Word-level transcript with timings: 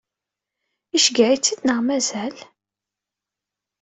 Iceggeɛ-itt-id 0.97 1.59
neɣ 1.63 1.79
mazal? 1.87 2.35